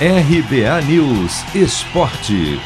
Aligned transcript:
RBA 0.00 0.82
News 0.88 1.54
Esporte. 1.54 2.58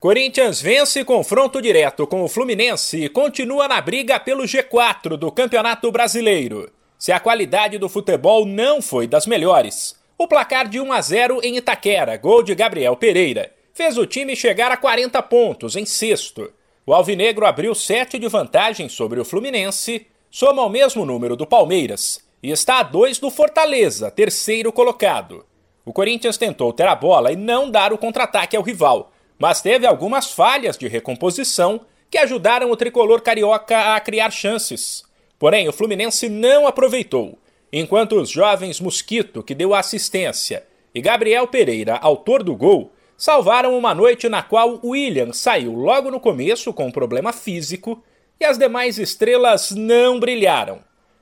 Corinthians 0.00 0.60
vence 0.60 1.04
confronto 1.04 1.62
direto 1.62 2.04
com 2.04 2.24
o 2.24 2.28
Fluminense 2.28 3.04
e 3.04 3.08
continua 3.08 3.68
na 3.68 3.80
briga 3.80 4.18
pelo 4.18 4.42
G4 4.42 5.16
do 5.16 5.30
Campeonato 5.30 5.92
Brasileiro. 5.92 6.68
Se 6.98 7.12
a 7.12 7.20
qualidade 7.20 7.78
do 7.78 7.88
futebol 7.88 8.44
não 8.44 8.82
foi 8.82 9.06
das 9.06 9.24
melhores, 9.24 9.94
o 10.18 10.26
placar 10.26 10.68
de 10.68 10.80
1 10.80 10.92
a 10.92 11.00
0 11.00 11.40
em 11.44 11.56
Itaquera, 11.56 12.16
gol 12.16 12.42
de 12.42 12.52
Gabriel 12.52 12.96
Pereira, 12.96 13.52
fez 13.72 13.96
o 13.96 14.04
time 14.04 14.34
chegar 14.34 14.72
a 14.72 14.76
40 14.76 15.22
pontos 15.22 15.76
em 15.76 15.86
sexto. 15.86 16.52
O 16.84 16.92
Alvinegro 16.92 17.46
abriu 17.46 17.72
7 17.72 18.18
de 18.18 18.26
vantagem 18.26 18.88
sobre 18.88 19.20
o 19.20 19.24
Fluminense, 19.24 20.08
soma 20.28 20.62
o 20.62 20.68
mesmo 20.68 21.06
número 21.06 21.36
do 21.36 21.46
Palmeiras 21.46 22.28
e 22.42 22.50
está 22.50 22.78
a 22.78 22.82
dois 22.82 23.18
do 23.18 23.30
Fortaleza, 23.30 24.10
terceiro 24.10 24.72
colocado. 24.72 25.44
O 25.84 25.92
Corinthians 25.92 26.36
tentou 26.36 26.72
ter 26.72 26.86
a 26.86 26.94
bola 26.94 27.32
e 27.32 27.36
não 27.36 27.70
dar 27.70 27.92
o 27.92 27.98
contra-ataque 27.98 28.56
ao 28.56 28.62
rival, 28.62 29.12
mas 29.38 29.60
teve 29.60 29.86
algumas 29.86 30.30
falhas 30.30 30.76
de 30.76 30.88
recomposição 30.88 31.80
que 32.10 32.18
ajudaram 32.18 32.70
o 32.70 32.76
tricolor 32.76 33.22
carioca 33.22 33.94
a 33.94 34.00
criar 34.00 34.30
chances. 34.30 35.04
Porém, 35.38 35.68
o 35.68 35.72
Fluminense 35.72 36.28
não 36.28 36.66
aproveitou, 36.66 37.38
enquanto 37.72 38.16
os 38.16 38.28
jovens 38.28 38.80
Mosquito, 38.80 39.42
que 39.42 39.54
deu 39.54 39.74
assistência, 39.74 40.66
e 40.94 41.00
Gabriel 41.00 41.46
Pereira, 41.46 41.96
autor 41.96 42.42
do 42.42 42.54
gol, 42.54 42.92
salvaram 43.16 43.76
uma 43.76 43.94
noite 43.94 44.28
na 44.28 44.42
qual 44.42 44.80
William 44.84 45.32
saiu 45.32 45.72
logo 45.74 46.10
no 46.10 46.18
começo 46.18 46.72
com 46.72 46.86
um 46.86 46.92
problema 46.92 47.32
físico 47.32 48.02
e 48.40 48.44
as 48.44 48.58
demais 48.58 48.98
estrelas 48.98 49.70
não 49.70 50.18
brilharam. 50.18 50.80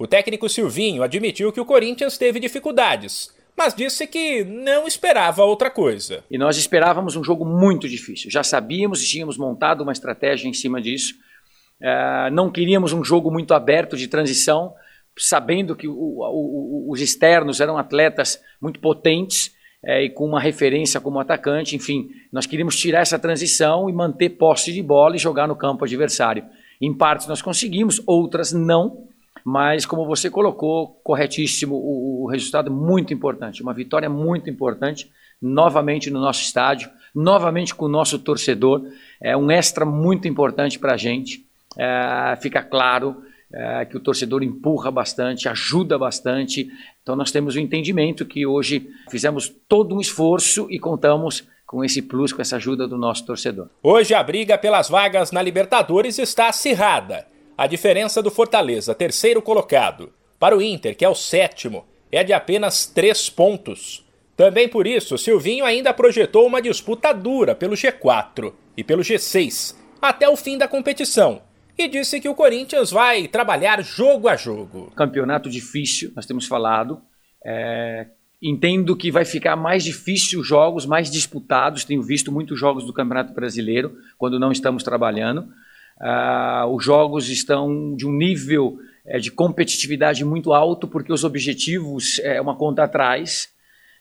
O 0.00 0.06
técnico 0.06 0.48
Silvinho 0.48 1.02
admitiu 1.02 1.52
que 1.52 1.60
o 1.60 1.64
Corinthians 1.66 2.16
teve 2.16 2.40
dificuldades, 2.40 3.30
mas 3.54 3.74
disse 3.74 4.06
que 4.06 4.42
não 4.42 4.86
esperava 4.86 5.44
outra 5.44 5.70
coisa. 5.70 6.24
E 6.30 6.38
nós 6.38 6.56
esperávamos 6.56 7.16
um 7.16 7.22
jogo 7.22 7.44
muito 7.44 7.86
difícil. 7.86 8.30
Já 8.30 8.42
sabíamos 8.42 9.02
e 9.04 9.06
tínhamos 9.06 9.36
montado 9.36 9.82
uma 9.82 9.92
estratégia 9.92 10.48
em 10.48 10.54
cima 10.54 10.80
disso. 10.80 11.16
Uh, 11.82 12.32
não 12.32 12.50
queríamos 12.50 12.94
um 12.94 13.04
jogo 13.04 13.30
muito 13.30 13.52
aberto 13.52 13.94
de 13.94 14.08
transição, 14.08 14.72
sabendo 15.18 15.76
que 15.76 15.86
o, 15.86 15.92
o, 15.92 16.90
os 16.90 17.02
externos 17.02 17.60
eram 17.60 17.76
atletas 17.76 18.40
muito 18.58 18.80
potentes 18.80 19.54
é, 19.84 20.04
e 20.04 20.08
com 20.08 20.24
uma 20.24 20.40
referência 20.40 20.98
como 20.98 21.20
atacante. 21.20 21.76
Enfim, 21.76 22.08
nós 22.32 22.46
queríamos 22.46 22.74
tirar 22.74 23.00
essa 23.00 23.18
transição 23.18 23.90
e 23.90 23.92
manter 23.92 24.30
posse 24.30 24.72
de 24.72 24.82
bola 24.82 25.16
e 25.16 25.18
jogar 25.18 25.46
no 25.46 25.54
campo 25.54 25.84
adversário. 25.84 26.42
Em 26.80 26.96
partes 26.96 27.26
nós 27.26 27.42
conseguimos, 27.42 28.00
outras 28.06 28.50
não. 28.50 29.09
Mas, 29.50 29.84
como 29.84 30.06
você 30.06 30.30
colocou, 30.30 31.00
corretíssimo, 31.02 31.74
o, 31.74 32.22
o 32.22 32.26
resultado 32.28 32.68
é 32.68 32.72
muito 32.72 33.12
importante, 33.12 33.60
uma 33.64 33.74
vitória 33.74 34.08
muito 34.08 34.48
importante, 34.48 35.10
novamente 35.42 36.08
no 36.08 36.20
nosso 36.20 36.40
estádio, 36.40 36.88
novamente 37.12 37.74
com 37.74 37.86
o 37.86 37.88
nosso 37.88 38.20
torcedor, 38.20 38.80
é 39.20 39.36
um 39.36 39.50
extra 39.50 39.84
muito 39.84 40.28
importante 40.28 40.78
para 40.78 40.92
a 40.92 40.96
gente. 40.96 41.44
É, 41.76 42.38
fica 42.40 42.62
claro 42.62 43.24
é, 43.52 43.84
que 43.86 43.96
o 43.96 44.00
torcedor 44.00 44.44
empurra 44.44 44.88
bastante, 44.88 45.48
ajuda 45.48 45.98
bastante. 45.98 46.70
Então, 47.02 47.16
nós 47.16 47.32
temos 47.32 47.56
o 47.56 47.58
entendimento 47.58 48.24
que 48.24 48.46
hoje 48.46 48.88
fizemos 49.10 49.52
todo 49.68 49.96
um 49.96 50.00
esforço 50.00 50.68
e 50.70 50.78
contamos 50.78 51.48
com 51.66 51.84
esse 51.84 52.02
plus, 52.02 52.32
com 52.32 52.40
essa 52.40 52.54
ajuda 52.54 52.86
do 52.86 52.96
nosso 52.96 53.26
torcedor. 53.26 53.68
Hoje 53.82 54.14
a 54.14 54.22
briga 54.22 54.56
pelas 54.56 54.88
vagas 54.88 55.32
na 55.32 55.42
Libertadores 55.42 56.20
está 56.20 56.50
acirrada. 56.50 57.29
A 57.60 57.66
diferença 57.66 58.22
do 58.22 58.30
Fortaleza, 58.30 58.94
terceiro 58.94 59.42
colocado, 59.42 60.14
para 60.38 60.56
o 60.56 60.62
Inter, 60.62 60.96
que 60.96 61.04
é 61.04 61.08
o 61.10 61.14
sétimo, 61.14 61.84
é 62.10 62.24
de 62.24 62.32
apenas 62.32 62.86
três 62.86 63.28
pontos. 63.28 64.02
Também 64.34 64.66
por 64.66 64.86
isso, 64.86 65.18
Silvinho 65.18 65.66
ainda 65.66 65.92
projetou 65.92 66.46
uma 66.46 66.62
disputa 66.62 67.12
dura 67.12 67.54
pelo 67.54 67.74
G4 67.74 68.54
e 68.78 68.82
pelo 68.82 69.02
G6 69.02 69.76
até 70.00 70.26
o 70.26 70.36
fim 70.36 70.56
da 70.56 70.66
competição 70.66 71.42
e 71.76 71.86
disse 71.86 72.18
que 72.18 72.30
o 72.30 72.34
Corinthians 72.34 72.90
vai 72.90 73.28
trabalhar 73.28 73.84
jogo 73.84 74.26
a 74.26 74.36
jogo. 74.36 74.90
Campeonato 74.96 75.50
difícil, 75.50 76.12
nós 76.16 76.24
temos 76.24 76.46
falado. 76.46 77.02
É, 77.44 78.06
entendo 78.40 78.96
que 78.96 79.10
vai 79.10 79.26
ficar 79.26 79.54
mais 79.54 79.84
difícil 79.84 80.40
os 80.40 80.46
jogos, 80.46 80.86
mais 80.86 81.10
disputados. 81.10 81.84
Tenho 81.84 82.02
visto 82.02 82.32
muitos 82.32 82.58
jogos 82.58 82.86
do 82.86 82.92
Campeonato 82.94 83.34
Brasileiro 83.34 83.98
quando 84.16 84.40
não 84.40 84.50
estamos 84.50 84.82
trabalhando. 84.82 85.46
Uh, 86.00 86.74
os 86.74 86.84
jogos 86.84 87.28
estão 87.28 87.94
de 87.94 88.06
um 88.06 88.12
nível 88.12 88.78
é, 89.04 89.18
de 89.18 89.30
competitividade 89.30 90.24
muito 90.24 90.52
alto, 90.52 90.88
porque 90.88 91.12
os 91.12 91.24
objetivos 91.24 92.18
é 92.20 92.40
uma 92.40 92.56
conta 92.56 92.84
atrás, 92.84 93.48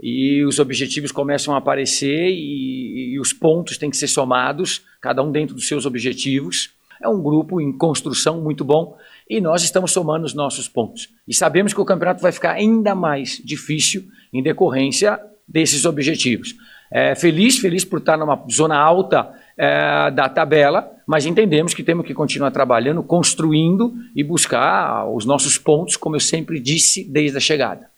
e 0.00 0.44
os 0.44 0.58
objetivos 0.58 1.12
começam 1.12 1.54
a 1.54 1.58
aparecer 1.58 2.30
e, 2.30 3.14
e 3.14 3.20
os 3.20 3.32
pontos 3.32 3.78
têm 3.78 3.90
que 3.90 3.96
ser 3.96 4.08
somados, 4.08 4.82
cada 5.00 5.22
um 5.22 5.30
dentro 5.30 5.54
dos 5.54 5.68
seus 5.68 5.86
objetivos. 5.86 6.70
É 7.00 7.08
um 7.08 7.22
grupo 7.22 7.60
em 7.60 7.72
construção 7.76 8.40
muito 8.40 8.64
bom 8.64 8.96
e 9.28 9.40
nós 9.40 9.62
estamos 9.62 9.92
somando 9.92 10.24
os 10.24 10.34
nossos 10.34 10.68
pontos. 10.68 11.10
E 11.28 11.34
sabemos 11.34 11.72
que 11.72 11.80
o 11.80 11.84
campeonato 11.84 12.22
vai 12.22 12.32
ficar 12.32 12.52
ainda 12.52 12.94
mais 12.94 13.40
difícil 13.44 14.04
em 14.32 14.42
decorrência 14.42 15.20
desses 15.46 15.84
objetivos. 15.84 16.54
É, 16.96 17.12
feliz, 17.16 17.58
feliz 17.58 17.84
por 17.84 17.98
estar 17.98 18.16
numa 18.16 18.40
zona 18.48 18.78
alta 18.78 19.34
é, 19.58 20.12
da 20.12 20.28
tabela, 20.28 20.92
mas 21.04 21.26
entendemos 21.26 21.74
que 21.74 21.82
temos 21.82 22.06
que 22.06 22.14
continuar 22.14 22.52
trabalhando, 22.52 23.02
construindo 23.02 23.92
e 24.14 24.22
buscar 24.22 25.04
os 25.08 25.24
nossos 25.24 25.58
pontos, 25.58 25.96
como 25.96 26.14
eu 26.14 26.20
sempre 26.20 26.60
disse 26.60 27.02
desde 27.02 27.36
a 27.36 27.40
chegada. 27.40 27.90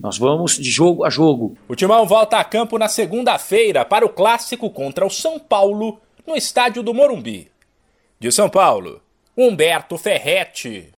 Nós 0.00 0.18
vamos 0.18 0.56
de 0.56 0.68
jogo 0.68 1.04
a 1.04 1.10
jogo. 1.10 1.56
O 1.68 1.76
Timão 1.76 2.04
volta 2.04 2.38
a 2.38 2.44
campo 2.44 2.76
na 2.76 2.88
segunda-feira 2.88 3.84
para 3.84 4.04
o 4.04 4.08
clássico 4.08 4.68
contra 4.68 5.06
o 5.06 5.10
São 5.10 5.38
Paulo, 5.38 6.00
no 6.26 6.34
estádio 6.34 6.82
do 6.82 6.92
Morumbi. 6.92 7.48
De 8.18 8.32
São 8.32 8.50
Paulo, 8.50 9.00
Humberto 9.36 9.96
Ferretti. 9.96 10.88